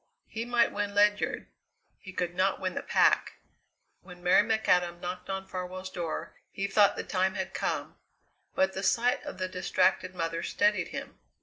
[0.25, 1.45] He might win Ledyard;
[1.99, 3.33] he could not win the pack!
[4.01, 7.97] When Mary McAdam knocked on Farwell's door he thought the time had come,
[8.55, 11.19] but the sight of the distracted mother steadied him.